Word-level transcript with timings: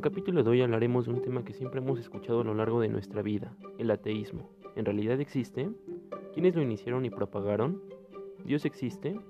el 0.00 0.04
capítulo 0.04 0.42
de 0.42 0.48
hoy 0.48 0.62
hablaremos 0.62 1.04
de 1.04 1.12
un 1.12 1.20
tema 1.20 1.44
que 1.44 1.52
siempre 1.52 1.78
hemos 1.78 1.98
escuchado 1.98 2.40
a 2.40 2.44
lo 2.44 2.54
largo 2.54 2.80
de 2.80 2.88
nuestra 2.88 3.20
vida, 3.20 3.54
el 3.76 3.90
ateísmo. 3.90 4.48
¿En 4.74 4.86
realidad 4.86 5.20
existe? 5.20 5.68
¿Quiénes 6.32 6.54
lo 6.54 6.62
iniciaron 6.62 7.04
y 7.04 7.10
propagaron? 7.10 7.82
¿Dios 8.46 8.64
existe? 8.64 9.20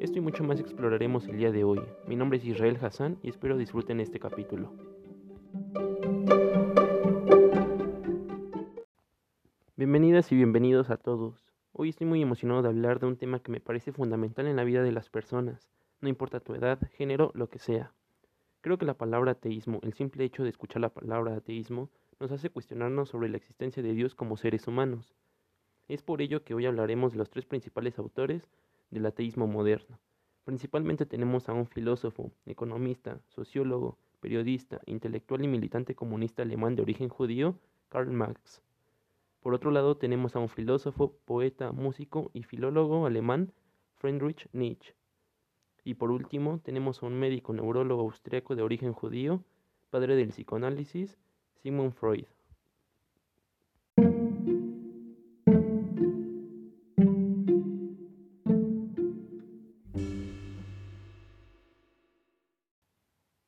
Esto 0.00 0.16
y 0.16 0.22
mucho 0.22 0.42
más 0.42 0.58
exploraremos 0.58 1.28
el 1.28 1.36
día 1.36 1.52
de 1.52 1.64
hoy. 1.64 1.82
Mi 2.08 2.16
nombre 2.16 2.38
es 2.38 2.46
Israel 2.46 2.78
Hassan 2.80 3.18
y 3.22 3.28
espero 3.28 3.58
disfruten 3.58 4.00
este 4.00 4.18
capítulo. 4.18 4.72
Bienvenidas 9.76 10.32
y 10.32 10.36
bienvenidos 10.36 10.88
a 10.88 10.96
todos. 10.96 11.52
Hoy 11.72 11.90
estoy 11.90 12.06
muy 12.06 12.22
emocionado 12.22 12.62
de 12.62 12.68
hablar 12.68 13.00
de 13.00 13.06
un 13.06 13.18
tema 13.18 13.40
que 13.40 13.52
me 13.52 13.60
parece 13.60 13.92
fundamental 13.92 14.46
en 14.46 14.56
la 14.56 14.64
vida 14.64 14.82
de 14.82 14.92
las 14.92 15.10
personas, 15.10 15.68
no 16.00 16.08
importa 16.08 16.40
tu 16.40 16.54
edad, 16.54 16.78
género, 16.94 17.32
lo 17.34 17.50
que 17.50 17.58
sea. 17.58 17.92
Creo 18.66 18.78
que 18.78 18.84
la 18.84 18.98
palabra 18.98 19.30
ateísmo, 19.30 19.78
el 19.84 19.94
simple 19.94 20.24
hecho 20.24 20.42
de 20.42 20.48
escuchar 20.48 20.82
la 20.82 20.88
palabra 20.88 21.36
ateísmo, 21.36 21.88
nos 22.18 22.32
hace 22.32 22.50
cuestionarnos 22.50 23.10
sobre 23.10 23.28
la 23.28 23.36
existencia 23.36 23.80
de 23.80 23.92
Dios 23.92 24.16
como 24.16 24.36
seres 24.36 24.66
humanos. 24.66 25.14
Es 25.86 26.02
por 26.02 26.20
ello 26.20 26.42
que 26.42 26.52
hoy 26.52 26.66
hablaremos 26.66 27.12
de 27.12 27.18
los 27.18 27.30
tres 27.30 27.46
principales 27.46 27.96
autores 28.00 28.50
del 28.90 29.06
ateísmo 29.06 29.46
moderno. 29.46 30.00
Principalmente 30.42 31.06
tenemos 31.06 31.48
a 31.48 31.52
un 31.52 31.68
filósofo, 31.68 32.32
economista, 32.44 33.20
sociólogo, 33.28 33.98
periodista, 34.18 34.80
intelectual 34.86 35.44
y 35.44 35.46
militante 35.46 35.94
comunista 35.94 36.42
alemán 36.42 36.74
de 36.74 36.82
origen 36.82 37.08
judío, 37.08 37.54
Karl 37.88 38.10
Marx. 38.10 38.62
Por 39.42 39.54
otro 39.54 39.70
lado 39.70 39.96
tenemos 39.96 40.34
a 40.34 40.40
un 40.40 40.48
filósofo, 40.48 41.12
poeta, 41.24 41.70
músico 41.70 42.32
y 42.34 42.42
filólogo 42.42 43.06
alemán, 43.06 43.52
Friedrich 43.94 44.48
Nietzsche. 44.52 44.95
Y 45.86 45.94
por 45.94 46.10
último, 46.10 46.58
tenemos 46.64 47.00
a 47.00 47.06
un 47.06 47.16
médico 47.16 47.52
neurólogo 47.52 48.02
austriaco 48.02 48.56
de 48.56 48.62
origen 48.62 48.92
judío, 48.92 49.44
padre 49.88 50.16
del 50.16 50.30
psicoanálisis, 50.30 51.16
Sigmund 51.62 51.92
Freud. 51.92 52.24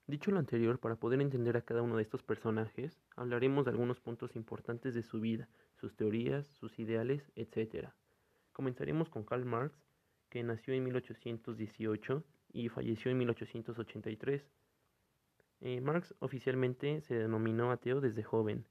Dicho 0.06 0.30
lo 0.30 0.38
anterior, 0.38 0.78
para 0.78 0.94
poder 0.94 1.20
entender 1.20 1.56
a 1.56 1.62
cada 1.62 1.82
uno 1.82 1.96
de 1.96 2.02
estos 2.02 2.22
personajes, 2.22 3.00
hablaremos 3.16 3.64
de 3.64 3.72
algunos 3.72 3.98
puntos 3.98 4.36
importantes 4.36 4.94
de 4.94 5.02
su 5.02 5.20
vida, 5.20 5.48
sus 5.74 5.96
teorías, 5.96 6.46
sus 6.46 6.78
ideales, 6.78 7.32
etc. 7.34 7.88
Comenzaremos 8.52 9.08
con 9.08 9.24
Karl 9.24 9.44
Marx, 9.44 9.87
que 10.28 10.42
nació 10.42 10.74
en 10.74 10.84
1818 10.84 12.24
y 12.52 12.68
falleció 12.68 13.10
en 13.10 13.18
1883. 13.18 14.50
Eh, 15.60 15.80
Marx 15.80 16.14
oficialmente 16.20 17.00
se 17.00 17.14
denominó 17.14 17.70
ateo 17.70 18.00
desde 18.00 18.22
joven. 18.22 18.64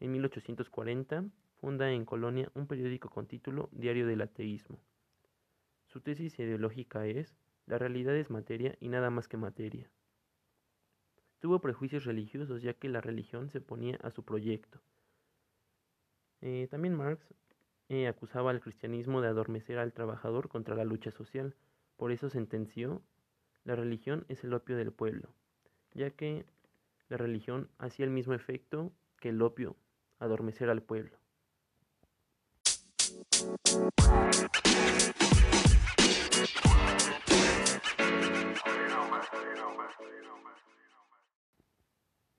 En 0.00 0.12
1840 0.12 1.24
funda 1.60 1.90
en 1.90 2.04
Colonia 2.04 2.50
un 2.54 2.66
periódico 2.66 3.08
con 3.08 3.26
título 3.26 3.68
Diario 3.72 4.06
del 4.06 4.20
Ateísmo. 4.20 4.78
Su 5.86 6.00
tesis 6.00 6.38
ideológica 6.38 7.06
es 7.06 7.36
La 7.66 7.78
realidad 7.78 8.14
es 8.14 8.30
materia 8.30 8.76
y 8.80 8.88
nada 8.88 9.10
más 9.10 9.26
que 9.26 9.36
materia. 9.36 9.90
Tuvo 11.40 11.60
prejuicios 11.60 12.04
religiosos 12.04 12.62
ya 12.62 12.74
que 12.74 12.88
la 12.88 13.00
religión 13.00 13.48
se 13.48 13.60
ponía 13.60 13.96
a 14.02 14.10
su 14.10 14.24
proyecto. 14.24 14.80
Eh, 16.40 16.68
también 16.70 16.94
Marx 16.94 17.34
eh, 17.88 18.06
acusaba 18.06 18.50
al 18.50 18.60
cristianismo 18.60 19.20
de 19.20 19.28
adormecer 19.28 19.78
al 19.78 19.92
trabajador 19.92 20.48
contra 20.48 20.74
la 20.74 20.84
lucha 20.84 21.10
social. 21.10 21.54
Por 21.96 22.12
eso 22.12 22.28
sentenció, 22.28 23.02
la 23.64 23.76
religión 23.76 24.24
es 24.28 24.44
el 24.44 24.52
opio 24.54 24.76
del 24.76 24.92
pueblo, 24.92 25.28
ya 25.94 26.10
que 26.10 26.44
la 27.08 27.16
religión 27.16 27.68
hacía 27.78 28.04
el 28.04 28.10
mismo 28.10 28.34
efecto 28.34 28.92
que 29.20 29.30
el 29.30 29.40
opio, 29.42 29.76
adormecer 30.18 30.68
al 30.70 30.82
pueblo. 30.82 31.16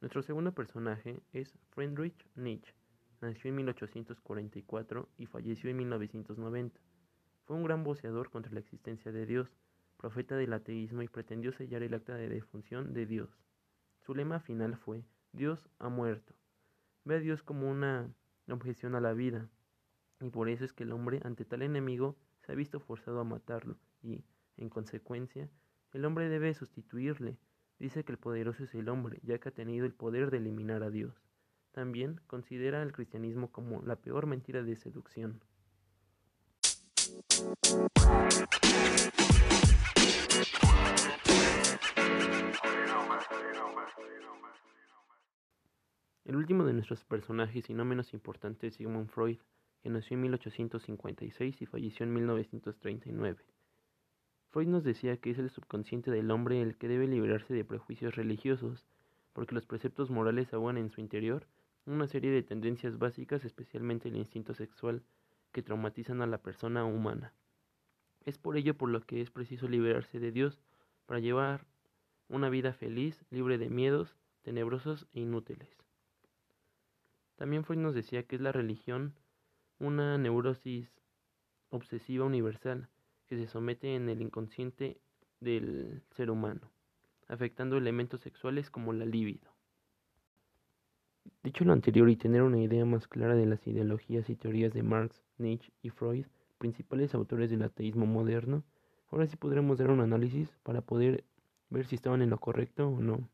Nuestro 0.02 0.22
segundo 0.22 0.54
personaje 0.54 1.20
es 1.34 1.54
Friedrich 1.72 2.26
Nietzsche 2.36 2.74
Nació 3.22 3.50
en 3.50 3.58
1844 3.58 5.10
y 5.18 5.26
falleció 5.26 5.70
en 5.70 5.78
1990. 5.78 6.80
Fue 7.44 7.58
un 7.58 7.64
gran 7.64 7.84
voceador 7.84 8.30
contra 8.30 8.54
la 8.54 8.62
existencia 8.62 9.12
de 9.12 9.26
Dios, 9.26 9.52
profeta 9.98 10.38
del 10.38 10.54
ateísmo 10.54 11.02
y 11.02 11.10
pretendió 11.10 11.52
sellar 11.52 11.84
el 11.84 11.94
acta 11.94 12.16
de 12.16 12.30
defunción 12.30 12.94
de 12.94 13.06
Dios. 13.06 13.30
Su 14.00 14.16
lema 14.16 14.40
final 14.40 14.78
fue 14.78 15.04
Dios 15.34 15.70
ha 15.80 15.90
muerto. 15.90 16.34
Ve 17.04 17.16
a 17.16 17.20
Dios 17.20 17.44
como 17.44 17.70
una 17.70 18.10
objeción 18.50 18.96
a 18.96 19.02
la 19.02 19.14
vida, 19.14 19.50
y 20.22 20.30
por 20.30 20.48
eso 20.48 20.64
es 20.64 20.74
que 20.74 20.84
el 20.84 20.92
hombre 20.92 21.20
ante 21.24 21.44
tal 21.44 21.62
enemigo 21.62 22.16
se 22.40 22.54
ha 22.54 22.56
visto 22.56 22.80
forzado 22.80 23.20
a 23.20 23.26
matarlo, 23.26 23.78
y, 24.02 24.24
en 24.58 24.70
consecuencia, 24.70 25.50
el 25.92 26.06
hombre 26.06 26.30
debe 26.30 26.54
sustituirle. 26.54 27.38
Dice 27.80 28.04
que 28.04 28.12
el 28.12 28.18
poderoso 28.18 28.64
es 28.64 28.74
el 28.76 28.90
hombre, 28.90 29.20
ya 29.24 29.40
que 29.40 29.50
ha 29.50 29.54
tenido 29.54 29.86
el 29.86 29.94
poder 29.94 30.32
de 30.32 30.38
eliminar 30.38 30.84
a 30.84 30.90
Dios. 30.90 31.29
También 31.72 32.20
considera 32.28 32.82
el 32.82 32.92
cristianismo 32.92 33.52
como 33.52 33.82
la 33.84 33.96
peor 33.96 34.26
mentira 34.26 34.64
de 34.64 34.76
seducción. 34.76 35.42
El 46.26 46.36
último 46.36 46.64
de 46.64 46.74
nuestros 46.74 47.04
personajes 47.06 47.70
y 47.70 47.74
no 47.74 47.86
menos 47.86 48.14
importante 48.14 48.68
es 48.68 48.76
Sigmund 48.76 49.10
Freud, 49.10 49.38
que 49.82 49.90
nació 49.90 50.16
en 50.16 50.22
1856 50.22 51.62
y 51.62 51.66
falleció 51.66 52.04
en 52.04 52.14
1939. 52.14 53.44
Freud 54.52 54.68
nos 54.68 54.84
decía 54.84 55.18
que 55.18 55.32
es 55.32 55.40
el 55.40 55.50
subconsciente 55.50 56.12
del 56.12 56.32
hombre 56.32 56.62
el 56.62 56.78
que 56.78 56.88
debe 56.88 57.08
liberarse 57.08 57.54
de 57.54 57.66
prejuicios 57.66 58.16
religiosos, 58.16 58.86
porque 59.34 59.56
los 59.56 59.66
preceptos 59.66 60.10
morales 60.10 60.54
aguan 60.54 60.78
en 60.78 60.90
su 60.90 61.02
interior 61.02 61.48
una 61.86 62.08
serie 62.08 62.32
de 62.32 62.44
tendencias 62.44 62.98
básicas, 62.98 63.46
especialmente 63.46 64.10
el 64.10 64.18
instinto 64.18 64.54
sexual, 64.54 65.04
que 65.52 65.64
traumatizan 65.64 66.22
a 66.22 66.28
la 66.28 66.38
persona 66.38 66.86
humana. 66.86 67.34
Es 68.26 68.38
por 68.38 68.58
ello 68.58 68.78
por 68.78 68.90
lo 68.90 69.02
que 69.02 69.22
es 69.22 69.32
preciso 69.32 69.68
liberarse 69.68 70.20
de 70.20 70.32
Dios 70.32 70.60
para 71.06 71.20
llevar 71.20 71.66
una 72.28 72.50
vida 72.50 72.74
feliz, 72.74 73.26
libre 73.32 73.58
de 73.58 73.70
miedos, 73.70 74.16
tenebrosos 74.44 75.08
e 75.14 75.22
inútiles. 75.22 75.70
También 77.36 77.64
Freud 77.64 77.80
nos 77.80 77.96
decía 77.96 78.24
que 78.24 78.36
es 78.36 78.42
la 78.42 78.52
religión 78.52 79.16
una 79.80 80.18
neurosis 80.18 80.92
obsesiva 81.70 82.26
universal 82.26 82.90
que 83.28 83.38
se 83.38 83.48
somete 83.48 83.96
en 83.96 84.10
el 84.10 84.22
inconsciente 84.22 85.00
del 85.40 86.04
ser 86.12 86.30
humano, 86.30 86.70
afectando 87.28 87.78
elementos 87.78 88.22
sexuales 88.22 88.70
como 88.70 88.92
la 88.92 89.06
libido. 89.06 89.59
Dicho 91.44 91.64
lo 91.64 91.74
anterior 91.74 92.10
y 92.10 92.16
tener 92.16 92.44
una 92.44 92.62
idea 92.62 92.86
más 92.86 93.08
clara 93.08 93.36
de 93.36 93.46
las 93.46 93.66
ideologías 93.66 94.30
y 94.30 94.36
teorías 94.36 94.74
de 94.74 94.84
Marx, 94.84 95.24
Nietzsche 95.38 95.72
y 95.82 95.90
Freud, 95.90 96.26
principales 96.58 97.16
autores 97.16 97.50
del 97.50 97.64
ateísmo 97.64 98.06
moderno, 98.06 98.64
ahora 99.10 99.26
sí 99.26 99.36
podremos 99.36 99.78
dar 99.78 99.90
un 99.90 100.02
análisis 100.02 100.50
para 100.64 100.82
poder 100.82 101.24
ver 101.70 101.86
si 101.86 101.96
estaban 101.96 102.22
en 102.22 102.30
lo 102.30 102.40
correcto 102.40 102.90
o 102.90 103.00
no. 103.00 103.28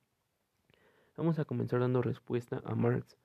Vamos 1.17 1.39
a 1.39 1.45
comenzar 1.45 1.79
dando 1.79 2.01
respuesta 2.01 2.61
a 2.65 2.75
Marx. 2.75 3.17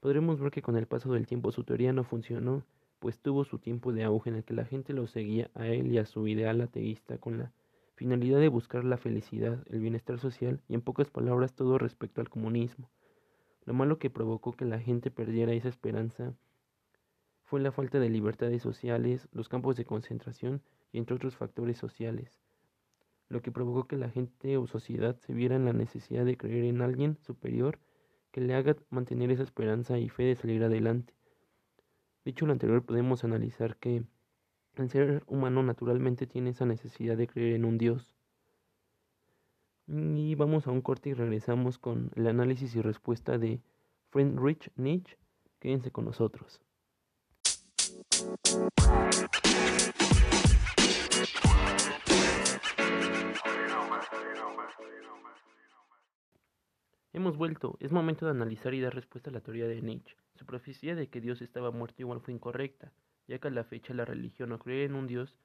Podremos 0.00 0.40
ver 0.40 0.50
que 0.50 0.62
con 0.62 0.76
el 0.76 0.86
paso 0.86 1.12
del 1.12 1.26
tiempo 1.26 1.52
su 1.52 1.64
teoría 1.64 1.92
no 1.92 2.04
funcionó, 2.04 2.64
pues 2.98 3.18
tuvo 3.18 3.44
su 3.44 3.58
tiempo 3.58 3.92
de 3.92 4.04
auge 4.04 4.30
en 4.30 4.36
el 4.36 4.44
que 4.44 4.54
la 4.54 4.64
gente 4.64 4.92
lo 4.92 5.06
seguía 5.06 5.50
a 5.54 5.66
él 5.66 5.92
y 5.92 5.98
a 5.98 6.06
su 6.06 6.28
ideal 6.28 6.60
ateísta 6.60 7.18
con 7.18 7.38
la 7.38 7.52
finalidad 7.94 8.40
de 8.40 8.48
buscar 8.48 8.84
la 8.84 8.96
felicidad, 8.96 9.64
el 9.70 9.80
bienestar 9.80 10.18
social 10.18 10.60
y 10.68 10.74
en 10.74 10.82
pocas 10.82 11.10
palabras 11.10 11.54
todo 11.54 11.78
respecto 11.78 12.20
al 12.20 12.28
comunismo. 12.28 12.90
Lo 13.64 13.74
malo 13.74 13.98
que 13.98 14.10
provocó 14.10 14.52
que 14.52 14.64
la 14.64 14.80
gente 14.80 15.10
perdiera 15.10 15.52
esa 15.52 15.68
esperanza 15.68 16.34
fue 17.44 17.60
la 17.60 17.72
falta 17.72 17.98
de 17.98 18.08
libertades 18.08 18.62
sociales, 18.62 19.28
los 19.32 19.48
campos 19.48 19.76
de 19.76 19.84
concentración 19.84 20.62
y 20.92 20.98
entre 20.98 21.16
otros 21.16 21.36
factores 21.36 21.78
sociales, 21.78 22.40
lo 23.28 23.42
que 23.42 23.52
provocó 23.52 23.86
que 23.86 23.96
la 23.96 24.08
gente 24.08 24.56
o 24.56 24.66
sociedad 24.66 25.16
se 25.18 25.32
viera 25.32 25.56
en 25.56 25.64
la 25.64 25.72
necesidad 25.72 26.24
de 26.24 26.36
creer 26.36 26.64
en 26.64 26.80
alguien 26.80 27.18
superior 27.22 27.78
que 28.30 28.40
le 28.40 28.54
haga 28.54 28.76
mantener 28.88 29.30
esa 29.30 29.42
esperanza 29.42 29.98
y 29.98 30.08
fe 30.08 30.24
de 30.24 30.36
salir 30.36 30.62
adelante. 30.62 31.14
Dicho 32.24 32.46
lo 32.46 32.52
anterior, 32.52 32.84
podemos 32.84 33.24
analizar 33.24 33.76
que 33.76 34.04
el 34.76 34.90
ser 34.90 35.24
humano 35.26 35.62
naturalmente 35.62 36.26
tiene 36.26 36.50
esa 36.50 36.66
necesidad 36.66 37.16
de 37.16 37.26
creer 37.26 37.54
en 37.54 37.64
un 37.64 37.78
Dios, 37.78 38.14
y 39.92 40.36
vamos 40.36 40.66
a 40.66 40.70
un 40.70 40.82
corte 40.82 41.10
y 41.10 41.14
regresamos 41.14 41.78
con 41.78 42.12
el 42.14 42.28
análisis 42.28 42.76
y 42.76 42.80
respuesta 42.80 43.38
de 43.38 43.60
Friedrich 44.10 44.70
Nietzsche. 44.76 45.16
Quédense 45.58 45.90
con 45.90 46.04
nosotros. 46.04 46.60
Hemos 57.12 57.36
vuelto. 57.36 57.76
Es 57.80 57.90
momento 57.90 58.26
de 58.26 58.30
analizar 58.30 58.72
y 58.74 58.80
dar 58.80 58.94
respuesta 58.94 59.30
a 59.30 59.32
la 59.32 59.40
teoría 59.40 59.66
de 59.66 59.82
Nietzsche. 59.82 60.16
Su 60.36 60.46
profecía 60.46 60.94
de 60.94 61.08
que 61.08 61.20
Dios 61.20 61.42
estaba 61.42 61.72
muerto 61.72 62.02
igual 62.02 62.20
fue 62.20 62.32
incorrecta, 62.32 62.92
ya 63.26 63.40
que 63.40 63.48
a 63.48 63.50
la 63.50 63.64
fecha 63.64 63.92
la 63.92 64.04
religión 64.04 64.52
o 64.52 64.58
creer 64.60 64.90
en 64.90 64.94
un 64.94 65.08
Dios 65.08 65.36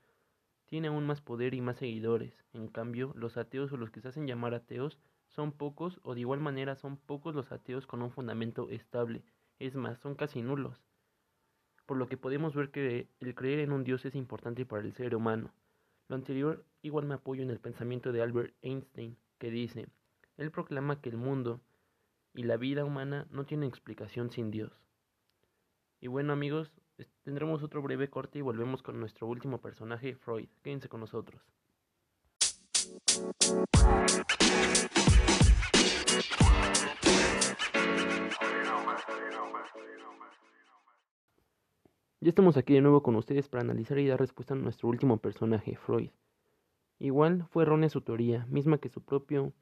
tiene 0.66 0.88
aún 0.88 1.06
más 1.06 1.22
poder 1.22 1.54
y 1.54 1.62
más 1.62 1.78
seguidores. 1.78 2.44
En 2.54 2.68
cambio, 2.68 3.14
los 3.16 3.38
ateos 3.38 3.72
o 3.72 3.78
los 3.78 3.92
que 3.92 4.02
se 4.02 4.08
hacen 4.08 4.28
llamar 4.28 4.54
ateos 4.54 5.00
son 5.28 5.52
pocos 5.52 6.00
o 6.04 6.14
de 6.14 6.22
igual 6.22 6.40
manera 6.40 6.76
son 6.76 6.98
pocos 6.98 7.36
los 7.36 7.52
ateos 7.52 7.88
con 7.88 8.02
un 8.02 8.12
fundamento 8.12 8.70
estable. 8.70 9.24
Es 9.60 9.76
más, 9.76 10.00
son 10.00 10.16
casi 10.16 10.42
nulos. 10.42 10.82
Por 11.86 11.98
lo 11.98 12.08
que 12.08 12.18
podemos 12.18 12.56
ver 12.56 12.72
que 12.72 13.10
el 13.20 13.36
creer 13.36 13.60
en 13.60 13.72
un 13.72 13.84
Dios 13.84 14.06
es 14.06 14.16
importante 14.16 14.66
para 14.66 14.84
el 14.84 14.94
ser 14.94 15.16
humano. 15.16 15.54
Lo 16.08 16.16
anterior 16.16 16.66
igual 16.82 17.06
me 17.06 17.16
apoyo 17.16 17.44
en 17.44 17.52
el 17.52 17.60
pensamiento 17.60 18.12
de 18.12 18.22
Albert 18.22 18.56
Einstein, 18.62 19.18
que 19.38 19.52
dice, 19.52 19.88
él 20.38 20.52
proclama 20.52 21.02
que 21.02 21.10
el 21.10 21.18
mundo 21.18 21.62
y 22.34 22.44
la 22.44 22.58
vida 22.58 22.86
humana 22.86 23.28
no 23.30 23.46
tienen 23.46 23.70
explicación 23.70 24.32
sin 24.32 24.52
Dios. 24.52 24.72
Y 26.02 26.08
bueno 26.08 26.34
amigos, 26.34 26.72
tendremos 27.24 27.64
otro 27.64 27.82
breve 27.82 28.10
corte 28.10 28.40
y 28.40 28.42
volvemos 28.42 28.82
con 28.82 29.00
nuestro 29.00 29.28
último 29.28 29.60
personaje, 29.60 30.16
Freud. 30.16 30.48
Quédense 30.62 30.90
con 30.90 31.02
nosotros. 31.02 31.42
Ya 42.22 42.30
estamos 42.30 42.58
aquí 42.58 42.74
de 42.74 42.82
nuevo 42.82 43.04
con 43.04 43.16
ustedes 43.16 43.48
para 43.50 43.62
analizar 43.62 44.00
y 44.00 44.08
dar 44.08 44.20
respuesta 44.20 44.54
a 44.54 44.58
nuestro 44.58 44.90
último 44.90 45.18
personaje, 45.18 45.76
Freud. 45.76 46.10
Igual 46.98 47.46
fue 47.52 47.64
errónea 47.64 47.90
su 47.90 48.02
teoría, 48.02 48.46
misma 48.48 48.80
que 48.80 48.90
su 48.90 49.04
propio 49.04 49.54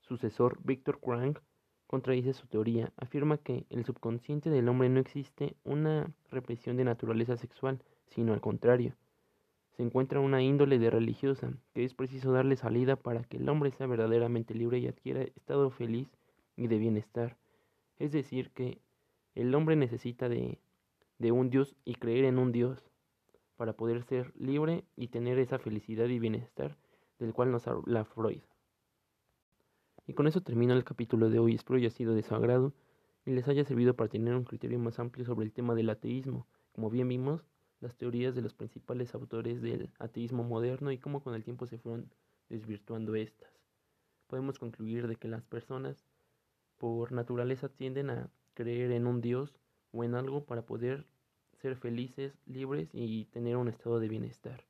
sucesor, 0.00 0.58
Viktor 0.62 0.98
Frank, 1.02 1.38
contradice 1.86 2.32
su 2.32 2.46
teoría. 2.46 2.92
Afirma 2.96 3.38
que 3.38 3.66
el 3.70 3.84
subconsciente 3.84 4.50
del 4.50 4.68
hombre 4.68 4.88
no 4.88 5.00
existe 5.00 5.56
una 5.64 6.12
represión 6.30 6.76
de 6.76 6.84
naturaleza 6.84 7.36
sexual, 7.36 7.82
sino 8.08 8.32
al 8.32 8.40
contrario. 8.40 8.94
Se 9.76 9.82
encuentra 9.82 10.20
una 10.20 10.42
índole 10.42 10.78
de 10.78 10.90
religiosa, 10.90 11.52
que 11.72 11.84
es 11.84 11.94
preciso 11.94 12.32
darle 12.32 12.56
salida 12.56 12.96
para 12.96 13.24
que 13.24 13.38
el 13.38 13.48
hombre 13.48 13.72
sea 13.72 13.86
verdaderamente 13.86 14.54
libre 14.54 14.78
y 14.78 14.86
adquiera 14.86 15.22
estado 15.22 15.70
feliz 15.70 16.08
y 16.56 16.68
de 16.68 16.78
bienestar. 16.78 17.36
Es 17.98 18.12
decir, 18.12 18.50
que 18.50 18.78
el 19.34 19.54
hombre 19.54 19.74
necesita 19.74 20.28
de, 20.28 20.58
de 21.18 21.32
un 21.32 21.50
Dios 21.50 21.74
y 21.84 21.94
creer 21.96 22.24
en 22.24 22.38
un 22.38 22.52
Dios 22.52 22.82
para 23.56 23.72
poder 23.72 24.04
ser 24.04 24.32
libre 24.36 24.84
y 24.96 25.08
tener 25.08 25.38
esa 25.38 25.58
felicidad 25.58 26.06
y 26.06 26.18
bienestar 26.18 26.76
del 27.18 27.32
cual 27.32 27.50
nos 27.50 27.66
habla 27.66 28.04
Freud. 28.04 28.42
Y 30.06 30.12
con 30.12 30.26
eso 30.26 30.42
termina 30.42 30.74
el 30.74 30.84
capítulo 30.84 31.30
de 31.30 31.38
hoy. 31.38 31.54
Espero 31.54 31.78
haya 31.78 31.90
sido 31.90 32.14
de 32.14 32.22
su 32.22 32.34
agrado 32.34 32.74
y 33.24 33.30
les 33.30 33.48
haya 33.48 33.64
servido 33.64 33.94
para 33.94 34.10
tener 34.10 34.34
un 34.34 34.44
criterio 34.44 34.78
más 34.78 34.98
amplio 34.98 35.24
sobre 35.24 35.46
el 35.46 35.52
tema 35.52 35.74
del 35.74 35.88
ateísmo. 35.88 36.46
Como 36.72 36.90
bien 36.90 37.08
vimos, 37.08 37.42
las 37.80 37.96
teorías 37.96 38.34
de 38.34 38.42
los 38.42 38.52
principales 38.52 39.14
autores 39.14 39.62
del 39.62 39.90
ateísmo 39.98 40.44
moderno 40.44 40.92
y 40.92 40.98
cómo 40.98 41.22
con 41.22 41.34
el 41.34 41.42
tiempo 41.42 41.66
se 41.66 41.78
fueron 41.78 42.10
desvirtuando 42.50 43.14
estas. 43.14 43.50
Podemos 44.26 44.58
concluir 44.58 45.08
de 45.08 45.16
que 45.16 45.28
las 45.28 45.42
personas 45.42 46.04
por 46.76 47.12
naturaleza 47.12 47.70
tienden 47.70 48.10
a 48.10 48.30
creer 48.52 48.90
en 48.92 49.06
un 49.06 49.22
Dios 49.22 49.54
o 49.92 50.04
en 50.04 50.14
algo 50.14 50.44
para 50.44 50.66
poder 50.66 51.06
ser 51.54 51.76
felices, 51.76 52.36
libres 52.44 52.90
y 52.92 53.24
tener 53.26 53.56
un 53.56 53.68
estado 53.68 54.00
de 54.00 54.08
bienestar. 54.08 54.64